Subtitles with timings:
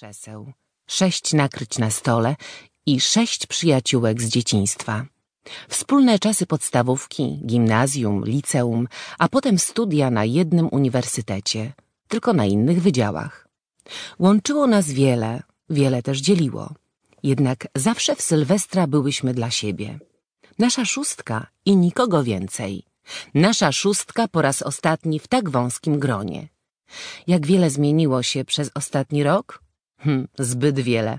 [0.00, 0.52] krzeseł,
[0.86, 2.36] sześć nakryć na stole
[2.86, 5.06] i sześć przyjaciółek z dzieciństwa.
[5.68, 11.72] Wspólne czasy podstawówki, gimnazjum, liceum, a potem studia na jednym uniwersytecie,
[12.08, 13.48] tylko na innych wydziałach.
[14.18, 16.74] Łączyło nas wiele, wiele też dzieliło.
[17.22, 19.98] Jednak zawsze w Sylwestra byłyśmy dla siebie.
[20.58, 22.84] Nasza szóstka i nikogo więcej.
[23.34, 26.48] Nasza szóstka po raz ostatni w tak wąskim gronie.
[27.26, 29.69] Jak wiele zmieniło się przez ostatni rok?
[30.00, 31.18] Hm, zbyt wiele.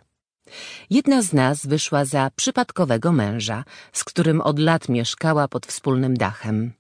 [0.89, 3.63] Jedna z nas wyszła za przypadkowego męża,
[3.93, 6.73] z którym od lat mieszkała pod wspólnym dachem.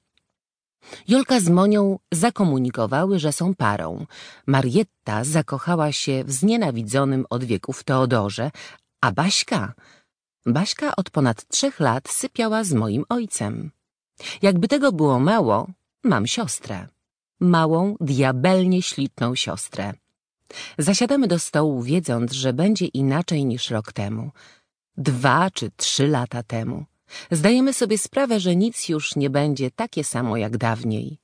[1.07, 4.05] Jolka z Monią zakomunikowały, że są parą.
[4.47, 8.51] Marietta zakochała się w znienawidzonym od wieków Teodorze,
[9.01, 9.73] a Baśka...
[10.45, 13.71] Baśka od ponad trzech lat sypiała z moim ojcem.
[14.41, 15.67] Jakby tego było mało,
[16.03, 16.87] mam siostrę.
[17.39, 19.93] Małą, diabelnie ślitną siostrę.
[20.77, 24.31] Zasiadamy do stołu, wiedząc, że będzie inaczej niż rok temu.
[24.97, 26.85] Dwa czy trzy lata temu.
[27.31, 31.17] Zdajemy sobie sprawę, że nic już nie będzie takie samo jak dawniej.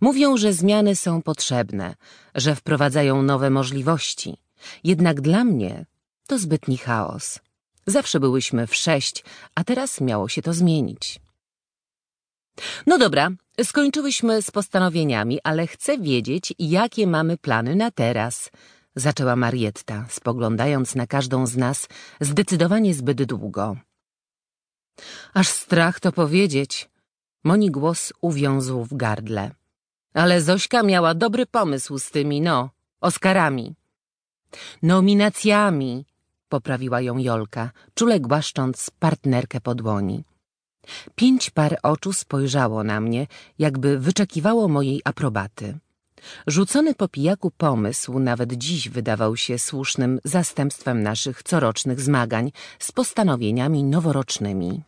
[0.00, 1.94] Mówią, że zmiany są potrzebne,
[2.34, 4.36] że wprowadzają nowe możliwości.
[4.84, 5.86] Jednak dla mnie
[6.26, 7.40] to zbytni chaos.
[7.86, 11.20] Zawsze byłyśmy w sześć, a teraz miało się to zmienić.
[12.86, 13.30] No dobra,
[13.62, 18.50] skończyłyśmy z postanowieniami, ale chcę wiedzieć, jakie mamy plany na teraz.
[18.96, 21.88] Zaczęła Marietta, spoglądając na każdą z nas
[22.20, 23.76] zdecydowanie zbyt długo.
[25.34, 26.90] Aż strach to powiedzieć.
[27.44, 29.50] Moni głos uwiązł w gardle.
[30.14, 33.74] Ale Zośka miała dobry pomysł z tymi, no, Oskarami.
[34.82, 36.06] Nominacjami,
[36.48, 40.24] poprawiła ją Jolka, czule głaszcząc partnerkę po dłoni.
[41.14, 43.26] Pięć par oczu spojrzało na mnie,
[43.58, 45.78] jakby wyczekiwało mojej aprobaty.
[46.46, 53.84] Rzucony po pijaku pomysł nawet dziś wydawał się słusznym zastępstwem naszych corocznych zmagań z postanowieniami
[53.84, 54.82] noworocznymi.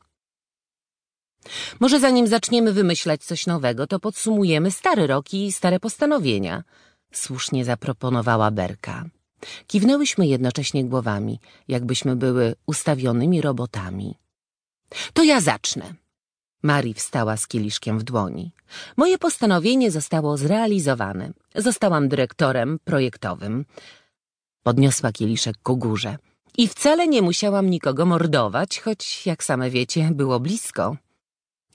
[1.80, 6.64] Może zanim zaczniemy wymyślać coś nowego, to podsumujemy stary rok i stare postanowienia,
[7.12, 9.04] słusznie zaproponowała Berka.
[9.66, 14.14] Kiwnęłyśmy jednocześnie głowami, jakbyśmy były ustawionymi robotami.
[15.12, 15.94] To ja zacznę.
[16.62, 18.52] Mari wstała z kieliszkiem w dłoni.
[18.96, 21.32] Moje postanowienie zostało zrealizowane.
[21.54, 23.64] Zostałam dyrektorem projektowym.
[24.62, 26.16] Podniosła kieliszek ku górze.
[26.58, 30.96] I wcale nie musiałam nikogo mordować, choć, jak same wiecie, było blisko.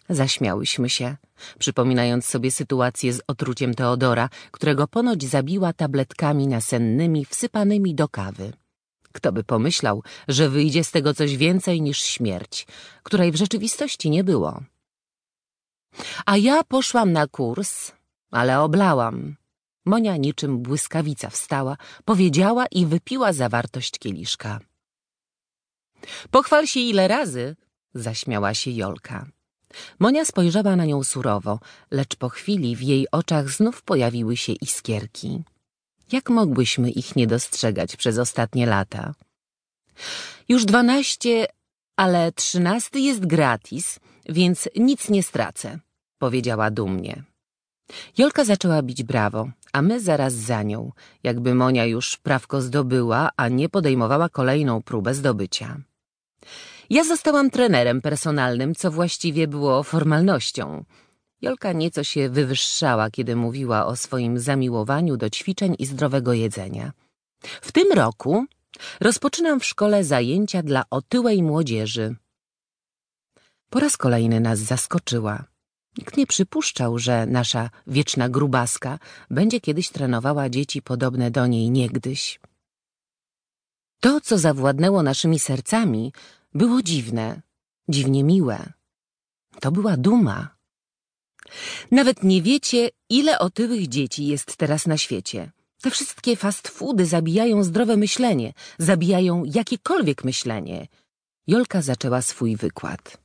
[0.09, 1.17] Zaśmiałyśmy się,
[1.59, 8.53] przypominając sobie sytuację z otruciem Teodora, którego ponoć zabiła tabletkami nasennymi wsypanymi do kawy.
[9.11, 12.67] Kto by pomyślał, że wyjdzie z tego coś więcej niż śmierć,
[13.03, 14.61] której w rzeczywistości nie było.
[16.25, 17.91] A ja poszłam na kurs,
[18.31, 19.35] ale oblałam.
[19.85, 24.59] Monia niczym błyskawica wstała, powiedziała i wypiła zawartość kieliszka.
[26.31, 27.55] Pochwal się ile razy,
[27.93, 29.25] zaśmiała się Jolka.
[29.99, 31.59] Monia spojrzała na nią surowo,
[31.91, 35.43] lecz po chwili w jej oczach znów pojawiły się iskierki.
[36.11, 39.13] Jak mogłyśmy ich nie dostrzegać przez ostatnie lata?
[40.49, 41.47] Już dwanaście,
[41.97, 43.99] ale trzynasty jest gratis,
[44.29, 45.79] więc nic nie stracę,
[46.17, 47.23] powiedziała dumnie.
[48.17, 50.91] Jolka zaczęła bić brawo, a my zaraz za nią,
[51.23, 55.77] jakby Monia już prawko zdobyła, a nie podejmowała kolejną próbę zdobycia.
[56.89, 60.85] Ja zostałam trenerem personalnym, co właściwie było formalnością.
[61.41, 66.91] Jolka nieco się wywyższała, kiedy mówiła o swoim zamiłowaniu do ćwiczeń i zdrowego jedzenia.
[67.61, 68.45] W tym roku
[68.99, 72.15] rozpoczynam w szkole zajęcia dla otyłej młodzieży.
[73.69, 75.43] Po raz kolejny nas zaskoczyła.
[75.97, 82.39] Nikt nie przypuszczał, że nasza wieczna grubaska będzie kiedyś trenowała dzieci podobne do niej niegdyś.
[83.99, 86.13] To, co zawładnęło naszymi sercami,
[86.53, 87.41] było dziwne,
[87.89, 88.73] dziwnie miłe.
[89.59, 90.60] To była duma.
[91.91, 95.51] Nawet nie wiecie, ile otyłych dzieci jest teraz na świecie.
[95.81, 100.87] Te wszystkie fast foody zabijają zdrowe myślenie, zabijają jakiekolwiek myślenie.
[101.47, 103.17] Jolka zaczęła swój wykład.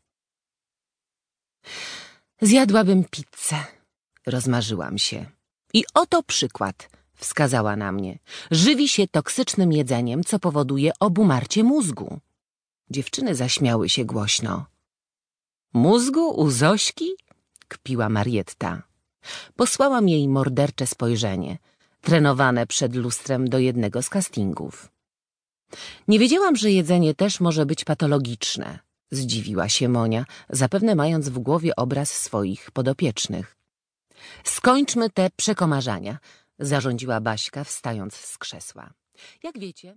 [2.40, 3.64] Zjadłabym pizzę.
[4.26, 5.26] Rozmarzyłam się.
[5.74, 8.18] I oto przykład, wskazała na mnie.
[8.50, 12.20] Żywi się toksycznym jedzeniem, co powoduje obumarcie mózgu.
[12.90, 14.66] Dziewczyny zaśmiały się głośno.
[15.72, 17.10] Mózgu u Zośki?
[17.68, 18.82] Kpiła Marietta.
[19.56, 21.58] Posłałam jej mordercze spojrzenie,
[22.00, 24.88] trenowane przed lustrem do jednego z castingów.
[26.08, 28.78] Nie wiedziałam, że jedzenie też może być patologiczne,
[29.10, 33.56] zdziwiła się Monia, zapewne mając w głowie obraz swoich podopiecznych.
[34.44, 36.18] Skończmy te przekomarzania,
[36.58, 38.92] zarządziła Baśka, wstając z krzesła.
[39.42, 39.96] Jak wiecie...